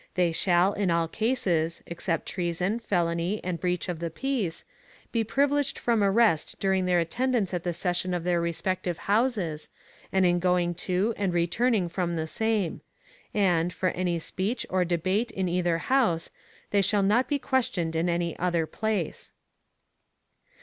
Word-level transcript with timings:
They 0.15 0.31
shall 0.31 0.73
in 0.73 0.89
all 0.89 1.07
cases, 1.07 1.83
except 1.85 2.25
treason, 2.25 2.79
felony 2.79 3.39
and 3.43 3.59
breach 3.59 3.87
of 3.87 3.99
the 3.99 4.09
peace, 4.09 4.65
be 5.11 5.23
privileged 5.23 5.77
from 5.77 6.03
arrest 6.03 6.59
during 6.59 6.85
their 6.85 6.99
attendance 6.99 7.53
at 7.53 7.61
the 7.63 7.71
session 7.71 8.15
of 8.15 8.23
their 8.23 8.41
respective 8.41 8.97
Houses, 8.97 9.69
and 10.11 10.25
in 10.25 10.39
going 10.39 10.73
to 10.89 11.13
and 11.17 11.31
returning 11.35 11.87
from 11.87 12.15
the 12.15 12.25
same; 12.25 12.81
and, 13.31 13.71
for 13.71 13.89
any 13.89 14.17
speech 14.17 14.65
or 14.71 14.83
debate 14.83 15.29
in 15.29 15.47
either 15.47 15.77
House, 15.77 16.31
they 16.71 16.81
shall 16.81 17.03
not 17.03 17.27
be 17.27 17.37
questioned 17.37 17.95
in 17.95 18.09
any 18.09 18.35
other 18.39 18.65
place. 18.65 19.33